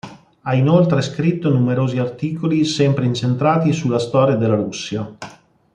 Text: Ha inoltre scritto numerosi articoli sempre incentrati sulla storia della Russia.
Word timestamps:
Ha 0.41 0.55
inoltre 0.55 1.03
scritto 1.03 1.51
numerosi 1.51 1.99
articoli 1.99 2.65
sempre 2.65 3.05
incentrati 3.05 3.71
sulla 3.71 3.99
storia 3.99 4.35
della 4.35 4.55
Russia. 4.55 5.15